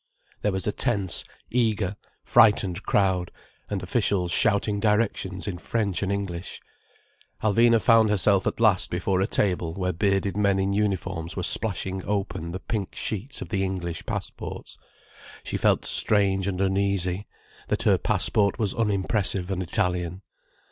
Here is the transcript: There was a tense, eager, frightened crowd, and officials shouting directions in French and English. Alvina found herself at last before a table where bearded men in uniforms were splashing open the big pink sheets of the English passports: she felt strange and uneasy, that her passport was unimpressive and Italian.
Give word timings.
There 0.41 0.51
was 0.51 0.65
a 0.65 0.71
tense, 0.71 1.23
eager, 1.51 1.95
frightened 2.23 2.81
crowd, 2.81 3.29
and 3.69 3.83
officials 3.83 4.31
shouting 4.31 4.79
directions 4.79 5.47
in 5.47 5.59
French 5.59 6.01
and 6.01 6.11
English. 6.11 6.59
Alvina 7.43 7.79
found 7.79 8.09
herself 8.09 8.47
at 8.47 8.59
last 8.59 8.89
before 8.89 9.21
a 9.21 9.27
table 9.27 9.75
where 9.75 9.93
bearded 9.93 10.35
men 10.35 10.57
in 10.57 10.73
uniforms 10.73 11.35
were 11.37 11.43
splashing 11.43 12.01
open 12.03 12.51
the 12.51 12.57
big 12.57 12.67
pink 12.67 12.95
sheets 12.95 13.43
of 13.43 13.49
the 13.49 13.63
English 13.63 14.07
passports: 14.07 14.75
she 15.43 15.55
felt 15.55 15.85
strange 15.85 16.47
and 16.47 16.59
uneasy, 16.61 17.27
that 17.67 17.83
her 17.83 17.99
passport 17.99 18.57
was 18.57 18.73
unimpressive 18.73 19.51
and 19.51 19.61
Italian. 19.61 20.23